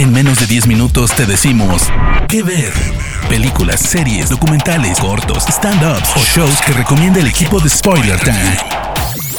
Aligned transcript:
En 0.00 0.14
menos 0.14 0.40
de 0.40 0.46
10 0.46 0.66
minutos 0.66 1.14
te 1.14 1.26
decimos 1.26 1.82
qué 2.26 2.42
ver. 2.42 2.72
Películas, 3.28 3.80
series, 3.80 4.30
documentales, 4.30 4.98
cortos, 4.98 5.44
stand-ups 5.44 6.16
o 6.16 6.20
shows 6.20 6.58
que 6.62 6.72
recomienda 6.72 7.20
el 7.20 7.26
equipo 7.26 7.60
de 7.60 7.68
Spoiler 7.68 8.18
Time. 8.18 8.56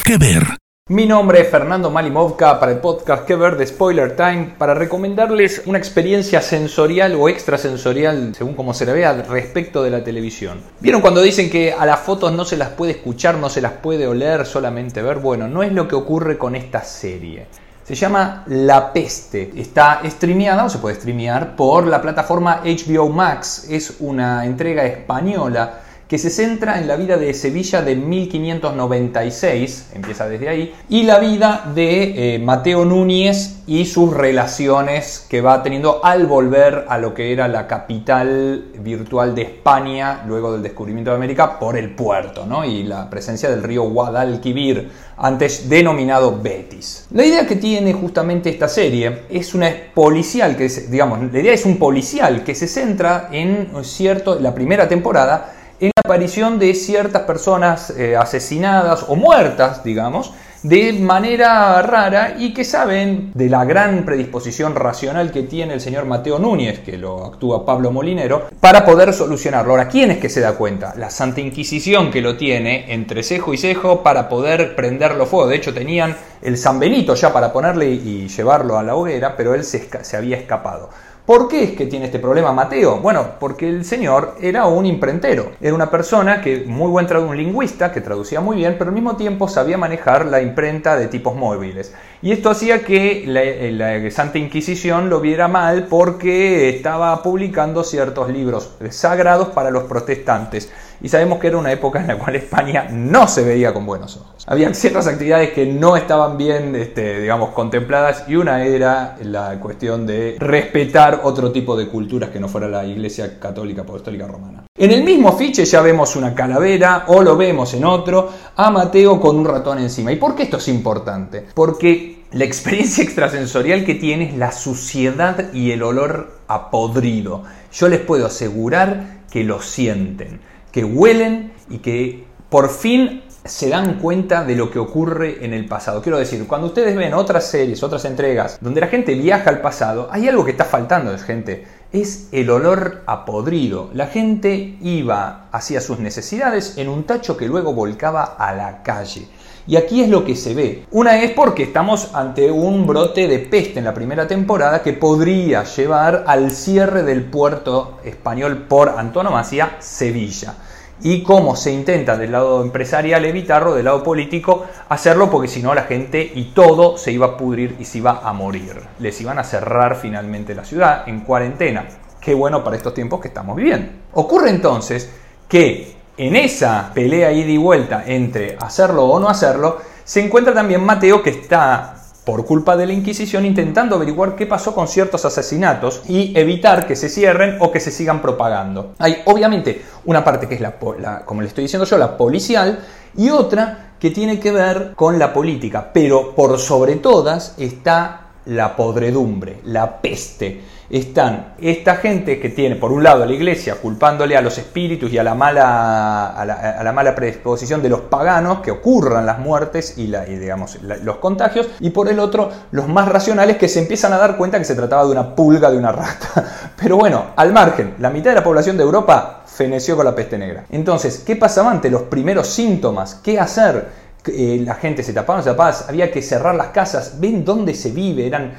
¿Qué 0.05 0.19
ver? 0.19 0.43
Mi 0.87 1.07
nombre 1.07 1.41
es 1.41 1.49
Fernando 1.49 1.89
Malimovka 1.89 2.59
para 2.59 2.73
el 2.73 2.77
podcast 2.77 3.25
Que 3.25 3.35
ver 3.35 3.57
de 3.57 3.65
Spoiler 3.65 4.15
Time 4.15 4.53
para 4.55 4.75
recomendarles 4.75 5.63
una 5.65 5.79
experiencia 5.79 6.43
sensorial 6.43 7.15
o 7.15 7.27
extrasensorial, 7.27 8.35
según 8.35 8.53
como 8.53 8.75
se 8.75 8.85
la 8.85 8.93
vea, 8.93 9.13
respecto 9.13 9.81
de 9.81 9.89
la 9.89 10.03
televisión. 10.03 10.59
¿Vieron 10.79 11.01
cuando 11.01 11.23
dicen 11.23 11.49
que 11.49 11.73
a 11.73 11.87
las 11.87 12.01
fotos 12.01 12.33
no 12.33 12.45
se 12.45 12.57
las 12.57 12.69
puede 12.69 12.91
escuchar, 12.91 13.33
no 13.37 13.49
se 13.49 13.61
las 13.61 13.71
puede 13.71 14.05
oler, 14.05 14.45
solamente 14.45 15.01
ver? 15.01 15.17
Bueno, 15.17 15.47
no 15.47 15.63
es 15.63 15.71
lo 15.71 15.87
que 15.87 15.95
ocurre 15.95 16.37
con 16.37 16.55
esta 16.55 16.83
serie. 16.83 17.47
Se 17.83 17.95
llama 17.95 18.43
La 18.47 18.93
Peste. 18.93 19.51
Está 19.55 20.01
streameada 20.05 20.65
o 20.65 20.69
se 20.69 20.77
puede 20.77 20.95
streamear 20.95 21.55
por 21.55 21.87
la 21.87 22.01
plataforma 22.01 22.61
HBO 22.63 23.09
Max. 23.09 23.65
Es 23.69 23.95
una 23.99 24.45
entrega 24.45 24.85
española 24.85 25.81
que 26.11 26.17
se 26.17 26.29
centra 26.29 26.77
en 26.77 26.89
la 26.89 26.97
vida 26.97 27.15
de 27.15 27.33
Sevilla 27.33 27.81
de 27.81 27.95
1596, 27.95 29.91
empieza 29.95 30.27
desde 30.27 30.49
ahí, 30.49 30.73
y 30.89 31.03
la 31.03 31.19
vida 31.19 31.71
de 31.73 32.35
eh, 32.35 32.39
Mateo 32.39 32.83
Núñez 32.83 33.61
y 33.65 33.85
sus 33.85 34.13
relaciones 34.13 35.25
que 35.29 35.39
va 35.39 35.63
teniendo 35.63 36.03
al 36.03 36.27
volver 36.27 36.83
a 36.89 36.97
lo 36.97 37.13
que 37.13 37.31
era 37.31 37.47
la 37.47 37.65
capital 37.65 38.65
virtual 38.79 39.33
de 39.33 39.43
España 39.43 40.25
luego 40.27 40.51
del 40.51 40.61
descubrimiento 40.61 41.11
de 41.11 41.15
América 41.15 41.57
por 41.57 41.77
el 41.77 41.91
puerto 41.91 42.45
¿no? 42.45 42.65
y 42.65 42.83
la 42.83 43.09
presencia 43.09 43.49
del 43.49 43.63
río 43.63 43.83
Guadalquivir, 43.83 44.91
antes 45.15 45.69
denominado 45.69 46.41
Betis. 46.41 47.07
La 47.11 47.23
idea 47.23 47.47
que 47.47 47.55
tiene 47.55 47.93
justamente 47.93 48.49
esta 48.49 48.67
serie 48.67 49.21
es 49.29 49.53
una 49.53 49.71
policial, 49.93 50.57
que 50.57 50.67
digamos, 50.67 51.31
la 51.31 51.39
idea 51.39 51.53
es 51.53 51.65
un 51.65 51.77
policial 51.77 52.43
que 52.43 52.53
se 52.53 52.67
centra 52.67 53.29
en 53.31 53.69
cierto, 53.83 54.37
la 54.37 54.53
primera 54.53 54.89
temporada, 54.89 55.53
en 55.81 55.91
la 55.95 56.01
aparición 56.05 56.59
de 56.59 56.75
ciertas 56.75 57.23
personas 57.23 57.89
eh, 57.89 58.15
asesinadas 58.15 59.05
o 59.07 59.15
muertas, 59.15 59.83
digamos, 59.83 60.31
de 60.61 60.93
manera 60.93 61.81
rara 61.81 62.35
y 62.37 62.53
que 62.53 62.63
saben 62.63 63.31
de 63.33 63.49
la 63.49 63.65
gran 63.65 64.05
predisposición 64.05 64.75
racional 64.75 65.31
que 65.31 65.41
tiene 65.41 65.73
el 65.73 65.81
señor 65.81 66.05
Mateo 66.05 66.37
Núñez, 66.37 66.81
que 66.81 66.99
lo 66.99 67.25
actúa 67.25 67.65
Pablo 67.65 67.91
Molinero, 67.91 68.49
para 68.59 68.85
poder 68.85 69.11
solucionarlo. 69.11 69.71
Ahora, 69.71 69.87
¿quién 69.87 70.11
es 70.11 70.19
que 70.19 70.29
se 70.29 70.39
da 70.39 70.53
cuenta? 70.53 70.93
La 70.97 71.09
Santa 71.09 71.41
Inquisición 71.41 72.11
que 72.11 72.21
lo 72.21 72.37
tiene 72.37 72.93
entre 72.93 73.23
cejo 73.23 73.55
y 73.55 73.57
cejo 73.57 74.03
para 74.03 74.29
poder 74.29 74.75
prenderlo 74.75 75.25
fuego. 75.25 75.49
De 75.49 75.55
hecho, 75.55 75.73
tenían 75.73 76.15
el 76.43 76.57
San 76.57 76.79
Benito 76.79 77.15
ya 77.15 77.33
para 77.33 77.51
ponerle 77.51 77.89
y 77.89 78.27
llevarlo 78.27 78.77
a 78.77 78.83
la 78.83 78.95
hoguera, 78.95 79.35
pero 79.35 79.55
él 79.55 79.63
se, 79.63 79.89
se 80.03 80.15
había 80.15 80.37
escapado. 80.37 80.91
¿Por 81.25 81.47
qué 81.47 81.63
es 81.63 81.71
que 81.73 81.85
tiene 81.85 82.07
este 82.07 82.17
problema 82.17 82.51
Mateo? 82.51 82.99
Bueno, 82.99 83.35
porque 83.39 83.69
el 83.69 83.85
señor 83.85 84.35
era 84.41 84.65
un 84.65 84.87
imprentero, 84.87 85.51
era 85.61 85.75
una 85.75 85.91
persona 85.91 86.41
que 86.41 86.63
muy 86.65 86.89
buen 86.89 87.05
un 87.15 87.37
lingüista, 87.37 87.91
que 87.91 88.01
traducía 88.01 88.41
muy 88.41 88.57
bien, 88.57 88.75
pero 88.79 88.89
al 88.89 88.95
mismo 88.95 89.15
tiempo 89.15 89.47
sabía 89.47 89.77
manejar 89.77 90.25
la 90.25 90.41
imprenta 90.41 90.95
de 90.95 91.07
tipos 91.07 91.35
móviles. 91.35 91.93
Y 92.23 92.31
esto 92.31 92.49
hacía 92.49 92.83
que 92.83 93.23
la, 93.27 94.09
Santa 94.09 94.39
Inquisición 94.39 95.11
lo 95.11 95.19
viera 95.19 95.47
mal 95.47 95.87
porque 95.89 96.69
estaba 96.69 97.21
publicando 97.21 97.83
ciertos 97.83 98.29
libros 98.29 98.75
sagrados 98.89 99.49
para 99.49 99.69
los 99.69 99.83
protestantes. 99.83 100.71
Y 101.03 101.09
sabemos 101.09 101.39
que 101.39 101.47
era 101.47 101.57
una 101.57 101.71
época 101.71 101.99
en 101.99 102.07
la 102.07 102.17
cual 102.17 102.35
España 102.35 102.87
no 102.91 103.27
se 103.27 103.43
veía 103.43 103.73
con 103.73 103.85
buenos 103.85 104.17
ojos. 104.17 104.43
Había 104.45 104.71
ciertas 104.73 105.07
actividades 105.07 105.51
que 105.51 105.65
no 105.65 105.97
estaban 105.97 106.37
bien, 106.37 106.75
este, 106.75 107.21
digamos, 107.21 107.49
contempladas 107.49 108.25
y 108.27 108.35
una 108.35 108.63
era 108.63 109.17
la 109.23 109.59
cuestión 109.59 110.05
de 110.05 110.35
respetar 110.39 111.21
otro 111.23 111.51
tipo 111.51 111.75
de 111.75 111.87
culturas 111.87 112.29
que 112.29 112.39
no 112.39 112.47
fuera 112.47 112.67
la 112.67 112.85
Iglesia 112.85 113.39
Católica 113.39 113.81
Apostólica 113.81 114.27
Romana. 114.27 114.65
En 114.77 114.91
el 114.91 115.03
mismo 115.03 115.29
afiche 115.29 115.65
ya 115.65 115.81
vemos 115.81 116.15
una 116.15 116.35
calavera 116.35 117.05
o 117.07 117.21
lo 117.21 117.35
vemos 117.35 117.73
en 117.73 117.85
otro 117.85 118.29
a 118.55 118.69
Mateo 118.69 119.19
con 119.19 119.37
un 119.37 119.45
ratón 119.45 119.79
encima. 119.79 120.11
¿Y 120.11 120.17
por 120.17 120.35
qué 120.35 120.43
esto 120.43 120.57
es 120.57 120.67
importante? 120.67 121.47
Porque 121.53 122.25
la 122.31 122.45
experiencia 122.45 123.03
extrasensorial 123.03 123.83
que 123.83 123.95
tiene 123.95 124.29
es 124.29 124.37
la 124.37 124.51
suciedad 124.51 125.51
y 125.53 125.71
el 125.71 125.83
olor 125.83 126.41
a 126.47 126.69
podrido. 126.69 127.43
Yo 127.73 127.89
les 127.89 127.99
puedo 127.99 128.27
asegurar 128.27 129.21
que 129.31 129.43
lo 129.43 129.61
sienten 129.61 130.41
que 130.71 130.83
huelen 130.83 131.53
y 131.69 131.79
que 131.79 132.25
por 132.49 132.69
fin 132.69 133.23
se 133.43 133.69
dan 133.69 133.95
cuenta 133.99 134.43
de 134.43 134.55
lo 134.55 134.69
que 134.69 134.79
ocurre 134.79 135.43
en 135.43 135.53
el 135.53 135.65
pasado. 135.65 136.01
Quiero 136.01 136.19
decir, 136.19 136.45
cuando 136.47 136.67
ustedes 136.67 136.95
ven 136.95 137.13
otras 137.13 137.47
series, 137.47 137.81
otras 137.81 138.05
entregas, 138.05 138.57
donde 138.61 138.81
la 138.81 138.87
gente 138.87 139.15
viaja 139.15 139.49
al 139.49 139.61
pasado, 139.61 140.09
hay 140.11 140.27
algo 140.27 140.45
que 140.45 140.51
está 140.51 140.65
faltando, 140.65 141.17
gente. 141.17 141.65
Es 141.93 142.29
el 142.31 142.49
olor 142.49 143.03
a 143.05 143.25
podrido. 143.25 143.89
La 143.93 144.07
gente 144.07 144.77
iba 144.81 145.47
hacia 145.51 145.81
sus 145.81 145.99
necesidades 145.99 146.77
en 146.77 146.87
un 146.87 147.03
tacho 147.03 147.35
que 147.35 147.47
luego 147.47 147.73
volcaba 147.73 148.23
a 148.23 148.55
la 148.55 148.81
calle. 148.81 149.27
Y 149.67 149.75
aquí 149.75 150.01
es 150.01 150.09
lo 150.09 150.23
que 150.23 150.37
se 150.37 150.53
ve. 150.53 150.85
Una 150.91 151.21
es 151.21 151.31
porque 151.31 151.63
estamos 151.63 152.11
ante 152.13 152.49
un 152.49 152.87
brote 152.87 153.27
de 153.27 153.39
peste 153.39 153.79
en 153.79 153.85
la 153.85 153.93
primera 153.93 154.25
temporada 154.25 154.81
que 154.81 154.93
podría 154.93 155.65
llevar 155.65 156.23
al 156.27 156.51
cierre 156.51 157.03
del 157.03 157.25
puerto 157.25 157.99
español 158.05 158.67
por 158.69 158.89
antonomasia, 158.89 159.75
Sevilla. 159.79 160.55
Y 161.03 161.23
cómo 161.23 161.55
se 161.55 161.71
intenta 161.71 162.17
del 162.17 162.31
lado 162.31 162.61
empresarial 162.61 163.25
evitarlo, 163.25 163.73
del 163.73 163.85
lado 163.85 164.03
político 164.03 164.65
hacerlo, 164.89 165.29
porque 165.31 165.47
si 165.47 165.63
no 165.63 165.73
la 165.73 165.83
gente 165.83 166.31
y 166.35 166.51
todo 166.53 166.97
se 166.97 167.11
iba 167.11 167.25
a 167.25 167.37
pudrir 167.37 167.75
y 167.79 167.85
se 167.85 167.99
iba 167.99 168.21
a 168.23 168.33
morir. 168.33 168.81
Les 168.99 169.19
iban 169.19 169.39
a 169.39 169.43
cerrar 169.43 169.95
finalmente 169.95 170.53
la 170.53 170.63
ciudad 170.63 171.07
en 171.07 171.21
cuarentena. 171.21 171.85
Qué 172.19 172.33
bueno 172.35 172.63
para 172.63 172.77
estos 172.77 172.93
tiempos 172.93 173.19
que 173.19 173.29
estamos 173.29 173.55
viviendo. 173.55 173.91
Ocurre 174.13 174.51
entonces 174.51 175.11
que 175.47 175.95
en 176.17 176.35
esa 176.35 176.91
pelea 176.93 177.31
ida 177.31 177.49
y 177.49 177.57
vuelta 177.57 178.03
entre 178.05 178.57
hacerlo 178.59 179.05
o 179.05 179.19
no 179.19 179.27
hacerlo, 179.27 179.79
se 180.03 180.23
encuentra 180.23 180.53
también 180.53 180.83
Mateo 180.83 181.23
que 181.23 181.31
está 181.31 182.00
por 182.25 182.45
culpa 182.45 182.77
de 182.77 182.85
la 182.85 182.93
Inquisición 182.93 183.45
intentando 183.45 183.95
averiguar 183.95 184.35
qué 184.35 184.45
pasó 184.45 184.75
con 184.75 184.87
ciertos 184.87 185.25
asesinatos 185.25 186.03
y 186.07 186.37
evitar 186.37 186.85
que 186.85 186.95
se 186.95 187.09
cierren 187.09 187.57
o 187.59 187.71
que 187.71 187.79
se 187.79 187.91
sigan 187.91 188.21
propagando. 188.21 188.93
Hay 188.99 189.23
obviamente 189.25 189.83
una 190.05 190.23
parte 190.23 190.47
que 190.47 190.55
es 190.55 190.61
la, 190.61 190.77
como 191.25 191.41
le 191.41 191.47
estoy 191.47 191.63
diciendo 191.63 191.85
yo, 191.85 191.97
la 191.97 192.17
policial 192.17 192.79
y 193.17 193.29
otra 193.29 193.93
que 193.99 194.11
tiene 194.11 194.39
que 194.39 194.51
ver 194.51 194.93
con 194.95 195.19
la 195.19 195.33
política, 195.33 195.91
pero 195.93 196.35
por 196.35 196.57
sobre 196.59 196.95
todas 196.95 197.55
está 197.57 198.21
la 198.45 198.75
podredumbre, 198.75 199.59
la 199.65 200.01
peste 200.01 200.61
están 200.91 201.53
esta 201.59 201.95
gente 201.95 202.39
que 202.39 202.49
tiene, 202.49 202.75
por 202.75 202.91
un 202.91 203.03
lado, 203.03 203.23
a 203.23 203.25
la 203.25 203.33
iglesia 203.33 203.75
culpándole 203.75 204.35
a 204.35 204.41
los 204.41 204.57
espíritus 204.57 205.11
y 205.11 205.17
a 205.17 205.23
la 205.23 205.33
mala, 205.33 206.27
a 206.33 206.83
la, 206.83 206.91
mala 206.91 207.15
predisposición 207.15 207.81
de 207.81 207.89
los 207.89 208.01
paganos 208.01 208.59
que 208.59 208.71
ocurran 208.71 209.25
las 209.25 209.39
muertes 209.39 209.97
y, 209.97 210.07
la, 210.07 210.25
digamos, 210.25 210.79
los 210.81 211.17
contagios, 211.17 211.69
y 211.79 211.91
por 211.91 212.09
el 212.09 212.19
otro, 212.19 212.51
los 212.71 212.89
más 212.89 213.07
racionales 213.07 213.57
que 213.57 213.69
se 213.69 213.79
empiezan 213.79 214.11
a 214.11 214.17
dar 214.17 214.35
cuenta 214.35 214.59
que 214.59 214.65
se 214.65 214.75
trataba 214.75 215.05
de 215.05 215.11
una 215.11 215.33
pulga, 215.33 215.71
de 215.71 215.77
una 215.77 215.93
rata. 215.93 216.73
Pero 216.81 216.97
bueno, 216.97 217.27
al 217.37 217.53
margen, 217.53 217.95
la 217.99 218.09
mitad 218.09 218.31
de 218.31 218.35
la 218.35 218.43
población 218.43 218.75
de 218.75 218.83
Europa 218.83 219.43
feneció 219.45 219.95
con 219.95 220.05
la 220.05 220.13
peste 220.13 220.37
negra. 220.37 220.65
Entonces, 220.69 221.23
¿qué 221.25 221.37
pasaba 221.37 221.71
ante 221.71 221.89
los 221.89 222.03
primeros 222.03 222.47
síntomas? 222.47 223.15
¿Qué 223.15 223.39
hacer? 223.39 224.01
Eh, 224.27 224.61
la 224.63 224.75
gente 224.75 225.01
se 225.01 225.13
tapaba, 225.13 225.41
se 225.41 225.49
tapaba, 225.49 225.73
había 225.87 226.11
que 226.11 226.21
cerrar 226.21 226.53
las 226.53 226.67
casas, 226.67 227.19
ven 227.19 227.43
dónde 227.43 227.73
se 227.73 227.89
vive, 227.89 228.27
eran 228.27 228.53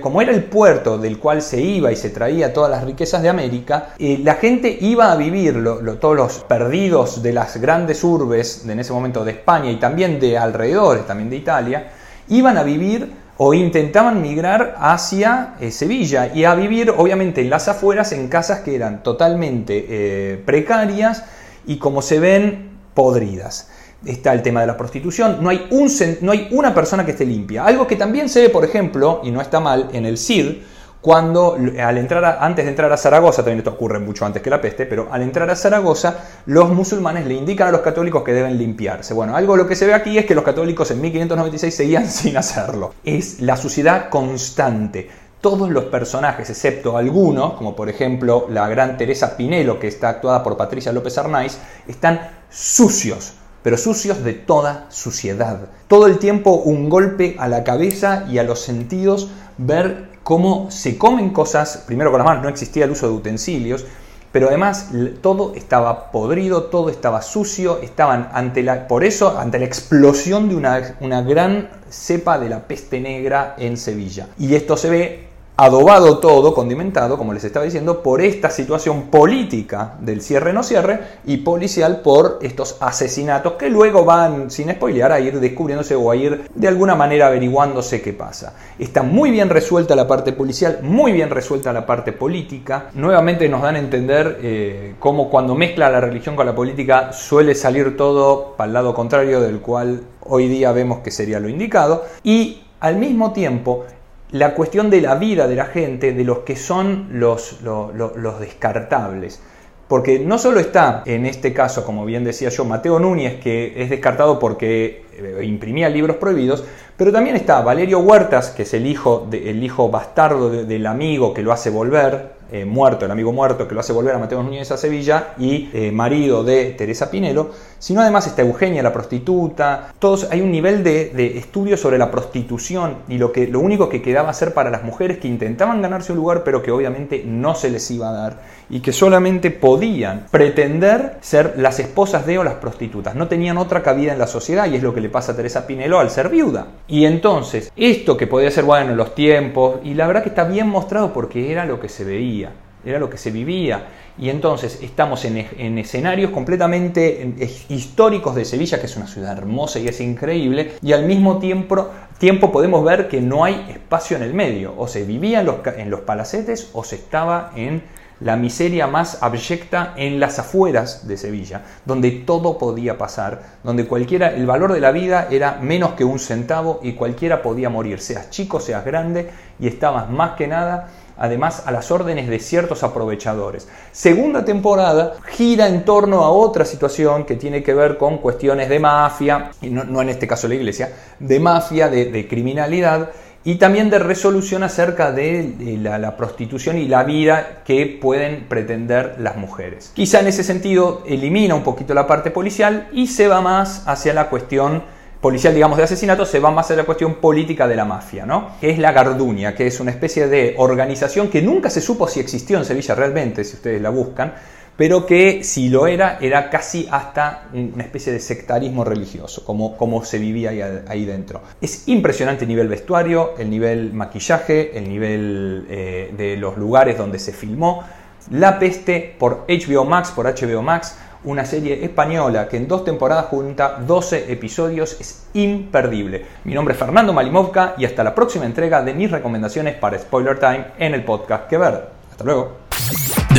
como 0.00 0.20
era 0.20 0.32
el 0.32 0.44
puerto 0.44 0.98
del 0.98 1.18
cual 1.18 1.42
se 1.42 1.60
iba 1.60 1.92
y 1.92 1.96
se 1.96 2.10
traía 2.10 2.52
todas 2.52 2.70
las 2.70 2.84
riquezas 2.84 3.22
de 3.22 3.28
América, 3.28 3.94
eh, 3.98 4.20
la 4.22 4.34
gente 4.34 4.76
iba 4.80 5.12
a 5.12 5.16
vivir, 5.16 5.62
todos 6.00 6.16
los 6.16 6.38
perdidos 6.44 7.22
de 7.22 7.32
las 7.32 7.56
grandes 7.58 8.02
urbes 8.02 8.66
de 8.66 8.72
en 8.72 8.80
ese 8.80 8.92
momento 8.92 9.24
de 9.24 9.32
España 9.32 9.70
y 9.70 9.76
también 9.76 10.18
de 10.18 10.38
alrededores, 10.38 11.06
también 11.06 11.30
de 11.30 11.36
Italia, 11.36 11.90
iban 12.28 12.56
a 12.56 12.62
vivir 12.62 13.12
o 13.36 13.54
intentaban 13.54 14.20
migrar 14.20 14.76
hacia 14.78 15.54
eh, 15.60 15.70
Sevilla 15.70 16.32
y 16.34 16.44
a 16.44 16.54
vivir 16.54 16.90
obviamente 16.90 17.40
en 17.40 17.50
las 17.50 17.68
afueras 17.68 18.12
en 18.12 18.28
casas 18.28 18.60
que 18.60 18.74
eran 18.74 19.02
totalmente 19.02 20.42
precarias 20.44 21.24
y 21.66 21.78
como 21.78 22.02
se 22.02 22.18
ven 22.18 22.70
podridas 22.94 23.68
está 24.04 24.32
el 24.32 24.42
tema 24.42 24.60
de 24.60 24.66
la 24.66 24.76
prostitución, 24.76 25.38
no 25.40 25.48
hay, 25.48 25.66
un, 25.70 25.90
no 26.20 26.32
hay 26.32 26.48
una 26.50 26.74
persona 26.74 27.04
que 27.04 27.12
esté 27.12 27.24
limpia. 27.24 27.64
Algo 27.64 27.86
que 27.86 27.96
también 27.96 28.28
se 28.28 28.42
ve, 28.42 28.48
por 28.48 28.64
ejemplo, 28.64 29.20
y 29.22 29.30
no 29.30 29.40
está 29.40 29.60
mal, 29.60 29.88
en 29.92 30.06
el 30.06 30.18
CID, 30.18 30.56
cuando 31.02 31.56
al 31.56 31.98
entrar 31.98 32.38
antes 32.40 32.64
de 32.64 32.70
entrar 32.70 32.92
a 32.92 32.96
Zaragoza, 32.96 33.42
también 33.42 33.58
esto 33.58 33.70
ocurre 33.70 33.98
mucho 33.98 34.24
antes 34.24 34.40
que 34.40 34.48
la 34.48 34.60
peste, 34.60 34.86
pero 34.86 35.08
al 35.10 35.22
entrar 35.22 35.50
a 35.50 35.56
Zaragoza, 35.56 36.16
los 36.46 36.68
musulmanes 36.70 37.26
le 37.26 37.34
indican 37.34 37.66
a 37.66 37.72
los 37.72 37.80
católicos 37.80 38.22
que 38.22 38.32
deben 38.32 38.56
limpiarse. 38.56 39.12
Bueno, 39.12 39.34
algo 39.34 39.56
lo 39.56 39.66
que 39.66 39.74
se 39.74 39.84
ve 39.84 39.94
aquí 39.94 40.16
es 40.16 40.26
que 40.26 40.36
los 40.36 40.44
católicos 40.44 40.92
en 40.92 41.00
1596 41.00 41.74
seguían 41.74 42.06
sin 42.08 42.36
hacerlo. 42.36 42.94
Es 43.02 43.40
la 43.40 43.56
suciedad 43.56 44.10
constante. 44.10 45.10
Todos 45.40 45.70
los 45.70 45.86
personajes, 45.86 46.48
excepto 46.48 46.96
algunos, 46.96 47.54
como 47.54 47.74
por 47.74 47.88
ejemplo 47.88 48.46
la 48.48 48.68
gran 48.68 48.96
Teresa 48.96 49.36
Pinelo, 49.36 49.80
que 49.80 49.88
está 49.88 50.08
actuada 50.08 50.44
por 50.44 50.56
Patricia 50.56 50.92
López 50.92 51.18
Arnaiz, 51.18 51.58
están 51.88 52.30
sucios 52.48 53.34
pero 53.62 53.76
sucios 53.76 54.24
de 54.24 54.32
toda 54.34 54.86
suciedad. 54.90 55.60
Todo 55.88 56.06
el 56.06 56.18
tiempo 56.18 56.52
un 56.52 56.88
golpe 56.88 57.36
a 57.38 57.48
la 57.48 57.64
cabeza 57.64 58.26
y 58.30 58.38
a 58.38 58.42
los 58.42 58.60
sentidos, 58.60 59.30
ver 59.58 60.08
cómo 60.22 60.70
se 60.70 60.98
comen 60.98 61.30
cosas, 61.30 61.84
primero 61.86 62.10
con 62.10 62.18
las 62.18 62.26
manos, 62.26 62.42
no 62.42 62.48
existía 62.48 62.84
el 62.84 62.92
uso 62.92 63.08
de 63.08 63.14
utensilios, 63.14 63.84
pero 64.32 64.48
además 64.48 64.88
todo 65.20 65.54
estaba 65.54 66.10
podrido, 66.10 66.64
todo 66.64 66.88
estaba 66.88 67.20
sucio, 67.20 67.80
estaban 67.82 68.30
ante 68.32 68.62
la, 68.62 68.88
por 68.88 69.04
eso, 69.04 69.38
ante 69.38 69.58
la 69.58 69.66
explosión 69.66 70.48
de 70.48 70.56
una, 70.56 70.96
una 71.00 71.20
gran 71.20 71.68
cepa 71.90 72.38
de 72.38 72.48
la 72.48 72.66
peste 72.66 72.98
negra 72.98 73.54
en 73.58 73.76
Sevilla. 73.76 74.28
Y 74.38 74.54
esto 74.54 74.78
se 74.78 74.88
ve 74.88 75.31
adobado 75.56 76.18
todo, 76.18 76.54
condimentado, 76.54 77.18
como 77.18 77.34
les 77.34 77.44
estaba 77.44 77.64
diciendo, 77.64 78.02
por 78.02 78.22
esta 78.22 78.50
situación 78.50 79.02
política 79.04 79.94
del 80.00 80.22
cierre 80.22 80.52
no 80.52 80.62
cierre 80.62 81.00
y 81.26 81.38
policial 81.38 82.00
por 82.00 82.38
estos 82.42 82.78
asesinatos 82.80 83.54
que 83.54 83.68
luego 83.68 84.04
van, 84.04 84.50
sin 84.50 84.70
spoilear, 84.70 85.12
a 85.12 85.20
ir 85.20 85.38
descubriéndose 85.40 85.94
o 85.94 86.10
a 86.10 86.16
ir 86.16 86.50
de 86.54 86.68
alguna 86.68 86.94
manera 86.94 87.26
averiguándose 87.26 88.00
qué 88.00 88.12
pasa. 88.12 88.54
Está 88.78 89.02
muy 89.02 89.30
bien 89.30 89.50
resuelta 89.50 89.94
la 89.94 90.08
parte 90.08 90.32
policial, 90.32 90.78
muy 90.82 91.12
bien 91.12 91.28
resuelta 91.28 91.72
la 91.72 91.84
parte 91.84 92.12
política. 92.12 92.86
Nuevamente 92.94 93.48
nos 93.48 93.62
dan 93.62 93.76
a 93.76 93.78
entender 93.78 94.38
eh, 94.42 94.94
cómo 94.98 95.28
cuando 95.28 95.54
mezcla 95.54 95.90
la 95.90 96.00
religión 96.00 96.34
con 96.34 96.46
la 96.46 96.54
política 96.54 97.12
suele 97.12 97.54
salir 97.54 97.96
todo 97.96 98.54
para 98.56 98.68
el 98.68 98.72
lado 98.72 98.94
contrario 98.94 99.40
del 99.40 99.60
cual 99.60 100.00
hoy 100.22 100.48
día 100.48 100.72
vemos 100.72 101.00
que 101.00 101.10
sería 101.10 101.38
lo 101.40 101.48
indicado. 101.48 102.04
Y 102.24 102.62
al 102.80 102.96
mismo 102.96 103.32
tiempo 103.32 103.84
la 104.32 104.54
cuestión 104.54 104.88
de 104.90 105.00
la 105.02 105.14
vida 105.14 105.46
de 105.46 105.56
la 105.56 105.66
gente, 105.66 106.12
de 106.12 106.24
los 106.24 106.38
que 106.38 106.56
son 106.56 107.08
los, 107.12 107.60
los, 107.62 108.40
descartables. 108.40 109.40
Porque 109.88 110.18
no 110.18 110.38
solo 110.38 110.58
está, 110.58 111.02
en 111.04 111.26
este 111.26 111.52
caso, 111.52 111.84
como 111.84 112.06
bien 112.06 112.24
decía 112.24 112.48
yo, 112.48 112.64
Mateo 112.64 112.98
Núñez, 112.98 113.40
que 113.40 113.74
es 113.82 113.90
descartado 113.90 114.38
porque 114.38 115.04
imprimía 115.42 115.88
libros 115.88 116.16
prohibidos, 116.16 116.64
pero 116.96 117.12
también 117.12 117.36
está 117.36 117.60
Valerio 117.62 118.00
Huertas, 118.00 118.50
que 118.50 118.62
es 118.62 118.74
el 118.74 118.86
hijo, 118.86 119.28
el 119.32 119.62
hijo 119.62 119.88
bastardo 119.90 120.50
del 120.50 120.86
amigo 120.86 121.34
que 121.34 121.42
lo 121.42 121.52
hace 121.52 121.70
volver, 121.70 122.42
eh, 122.54 122.66
muerto, 122.66 123.06
el 123.06 123.10
amigo 123.10 123.32
muerto 123.32 123.66
que 123.66 123.74
lo 123.74 123.80
hace 123.80 123.94
volver 123.94 124.14
a 124.14 124.18
Mateo 124.18 124.42
Núñez 124.42 124.70
a 124.72 124.76
Sevilla 124.76 125.28
y 125.38 125.70
eh, 125.72 125.90
marido 125.90 126.44
de 126.44 126.72
Teresa 126.72 127.10
Pinelo, 127.10 127.50
sino 127.78 128.02
además 128.02 128.26
está 128.26 128.42
Eugenia, 128.42 128.82
la 128.82 128.92
prostituta, 128.92 129.94
todos, 129.98 130.28
hay 130.30 130.42
un 130.42 130.52
nivel 130.52 130.84
de, 130.84 131.38
estudio 131.38 131.78
sobre 131.78 131.96
la 131.96 132.10
prostitución 132.10 132.98
y 133.08 133.16
lo, 133.16 133.32
que, 133.32 133.46
lo 133.46 133.58
único 133.58 133.88
que 133.88 134.02
quedaba 134.02 134.28
hacer 134.28 134.52
para 134.52 134.68
las 134.68 134.84
mujeres 134.84 135.16
que 135.16 135.28
intentaban 135.28 135.80
ganarse 135.80 136.12
un 136.12 136.18
lugar 136.18 136.44
pero 136.44 136.62
que 136.62 136.70
obviamente 136.70 137.24
no 137.26 137.54
se 137.54 137.70
les 137.70 137.90
iba 137.90 138.10
a 138.10 138.12
dar 138.12 138.40
y 138.68 138.80
que 138.80 138.92
solamente 138.92 139.50
podían 139.50 140.26
pretender 140.30 141.16
ser 141.22 141.54
las 141.56 141.80
esposas 141.80 142.26
de 142.26 142.38
o 142.38 142.44
las 142.44 142.56
prostitutas, 142.56 143.14
no 143.14 143.28
tenían 143.28 143.56
otra 143.56 143.82
cabida 143.82 144.12
en 144.12 144.18
la 144.18 144.26
sociedad 144.26 144.66
y 144.66 144.76
es 144.76 144.82
lo 144.82 144.92
que 144.92 145.00
le 145.02 145.10
pasa 145.10 145.32
a 145.32 145.36
Teresa 145.36 145.66
Pinelo 145.66 145.98
al 145.98 146.10
ser 146.10 146.28
viuda. 146.28 146.68
Y 146.88 147.04
entonces, 147.04 147.70
esto 147.76 148.16
que 148.16 148.26
podía 148.26 148.50
ser 148.50 148.64
bueno 148.64 148.92
en 148.92 148.96
los 148.96 149.14
tiempos, 149.14 149.80
y 149.84 149.94
la 149.94 150.06
verdad 150.06 150.22
que 150.22 150.30
está 150.30 150.44
bien 150.44 150.68
mostrado 150.68 151.12
porque 151.12 151.52
era 151.52 151.66
lo 151.66 151.80
que 151.80 151.88
se 151.88 152.04
veía 152.04 152.52
era 152.84 152.98
lo 152.98 153.08
que 153.08 153.18
se 153.18 153.30
vivía. 153.30 153.86
Y 154.18 154.28
entonces 154.28 154.80
estamos 154.82 155.24
en, 155.24 155.78
escenarios 155.78 156.30
completamente 156.30 157.34
históricos 157.70 158.34
de 158.34 158.44
Sevilla, 158.44 158.78
que 158.78 158.86
es 158.86 158.96
una 158.96 159.06
ciudad 159.06 159.36
hermosa 159.36 159.78
y 159.78 159.88
es 159.88 160.00
increíble, 160.00 160.72
y 160.82 160.92
al 160.92 161.06
mismo 161.06 161.38
tiempo, 161.38 161.88
tiempo 162.18 162.52
podemos 162.52 162.84
ver 162.84 163.08
que 163.08 163.20
no 163.20 163.44
hay 163.44 163.66
espacio 163.70 164.16
en 164.16 164.22
el 164.22 164.34
medio, 164.34 164.74
o 164.76 164.86
se 164.86 165.04
vivía 165.04 165.40
en 165.40 165.46
los, 165.46 165.56
en 165.76 165.90
los 165.90 166.00
palacetes 166.00 166.70
o 166.74 166.84
se 166.84 166.96
estaba 166.96 167.52
en 167.56 167.82
la 168.22 168.36
miseria 168.36 168.86
más 168.86 169.22
abyecta 169.22 169.94
en 169.96 170.20
las 170.20 170.38
afueras 170.38 171.06
de 171.06 171.16
Sevilla, 171.16 171.62
donde 171.84 172.10
todo 172.10 172.58
podía 172.58 172.96
pasar, 172.96 173.42
donde 173.64 173.86
cualquiera, 173.86 174.34
el 174.34 174.46
valor 174.46 174.72
de 174.72 174.80
la 174.80 174.92
vida 174.92 175.28
era 175.30 175.58
menos 175.60 175.92
que 175.92 176.04
un 176.04 176.18
centavo 176.18 176.80
y 176.82 176.92
cualquiera 176.92 177.42
podía 177.42 177.68
morir, 177.68 178.00
seas 178.00 178.30
chico, 178.30 178.60
seas 178.60 178.84
grande, 178.84 179.30
y 179.58 179.66
estabas 179.66 180.08
más 180.10 180.36
que 180.36 180.46
nada 180.46 180.88
además 181.16 181.62
a 181.66 181.70
las 181.70 181.90
órdenes 181.90 182.28
de 182.28 182.38
ciertos 182.38 182.82
aprovechadores. 182.82 183.68
Segunda 183.92 184.44
temporada 184.44 185.14
gira 185.30 185.68
en 185.68 185.84
torno 185.84 186.24
a 186.24 186.30
otra 186.30 186.64
situación 186.64 187.24
que 187.24 187.36
tiene 187.36 187.62
que 187.62 187.74
ver 187.74 187.96
con 187.96 188.18
cuestiones 188.18 188.68
de 188.68 188.80
mafia, 188.80 189.50
y 189.60 189.70
no, 189.70 190.02
en 190.02 190.08
este 190.08 190.26
caso 190.26 190.48
la 190.48 190.54
iglesia, 190.54 190.92
de 191.18 191.38
mafia, 191.38 191.88
de, 191.88 192.26
criminalidad 192.28 193.10
y 193.44 193.56
también 193.56 193.90
de 193.90 193.98
resolución 193.98 194.62
acerca 194.62 195.10
de, 195.12 195.78
la, 195.80 196.16
prostitución 196.16 196.78
y 196.78 196.86
la 196.86 197.04
vida 197.04 197.62
que 197.64 197.86
pueden 198.00 198.44
pretender 198.48 199.16
las 199.18 199.36
mujeres. 199.36 199.90
Quizá 199.94 200.20
en 200.20 200.28
ese 200.28 200.44
sentido 200.44 201.02
elimina 201.06 201.54
un 201.54 201.64
poquito 201.64 201.94
la 201.94 202.06
parte 202.06 202.30
policial 202.30 202.88
y 202.92 203.08
se 203.08 203.28
va 203.28 203.40
más 203.40 203.82
hacia 203.86 204.14
la 204.14 204.28
cuestión 204.28 204.82
policial, 205.20 205.54
digamos, 205.54 205.78
de 205.78 205.84
asesinato, 205.84 206.26
se 206.26 206.40
va 206.40 206.50
más 206.50 206.70
a 206.70 206.76
la 206.76 206.84
cuestión 206.84 207.14
política 207.14 207.68
de 207.68 207.76
la 207.76 207.84
mafia, 207.84 208.26
¿no? 208.26 208.56
Que 208.60 208.70
es 208.70 208.78
la 208.78 208.90
Garduña, 208.90 209.54
que 209.54 209.68
es 209.68 209.78
una 209.78 209.92
especie 209.92 210.26
de 210.26 210.56
organización 210.58 211.28
que 211.28 211.40
nunca 211.42 211.70
se 211.70 211.80
supo 211.80 212.08
si 212.08 212.18
existió 212.18 212.58
en 212.58 212.64
Sevilla 212.64 212.96
realmente, 212.96 213.44
si 213.44 213.54
ustedes 213.54 213.80
la 213.80 213.90
buscan, 213.90 214.34
pero 214.76 215.06
que 215.06 215.44
si 215.44 215.68
lo 215.68 215.86
era, 215.86 216.18
era 216.20 216.48
casi 216.50 216.88
hasta 216.90 217.48
una 217.52 217.84
especie 217.84 218.12
de 218.12 218.20
sectarismo 218.20 218.84
religioso, 218.84 219.44
como, 219.44 219.76
como 219.76 220.04
se 220.04 220.18
vivía 220.18 220.50
ahí, 220.88 221.04
dentro. 221.04 221.42
Es 221.60 221.88
impresionante 221.88 222.44
el 222.44 222.48
nivel 222.48 222.68
vestuario, 222.68 223.34
el 223.38 223.50
nivel 223.50 223.92
maquillaje, 223.92 224.76
el 224.76 224.88
nivel 224.88 225.66
eh, 225.68 226.14
de 226.16 226.36
los 226.36 226.56
lugares 226.56 226.96
donde 226.96 227.18
se 227.18 227.32
filmó. 227.32 227.84
La 228.30 228.58
peste 228.58 229.14
por 229.18 229.44
HBO 229.48 229.84
Max, 229.84 230.10
por 230.12 230.26
HBO 230.26 230.62
Max, 230.62 230.96
una 231.24 231.44
serie 231.44 231.84
española 231.84 232.48
que 232.48 232.56
en 232.56 232.66
dos 232.66 232.84
temporadas 232.84 233.26
junta 233.26 233.78
12 233.86 234.32
episodios, 234.32 234.96
es 235.00 235.26
imperdible. 235.34 236.24
Mi 236.44 236.54
nombre 236.54 236.74
es 236.74 236.80
Fernando 236.80 237.12
Malimovka 237.12 237.74
y 237.78 237.84
hasta 237.84 238.02
la 238.02 238.14
próxima 238.14 238.46
entrega 238.46 238.82
de 238.82 238.94
mis 238.94 239.10
recomendaciones 239.10 239.76
para 239.76 239.98
Spoiler 239.98 240.38
Time 240.38 240.66
en 240.78 240.94
el 240.94 241.04
podcast 241.04 241.48
Que 241.48 241.58
Ver. 241.58 241.88
Hasta 242.10 242.24
luego. 242.24 242.61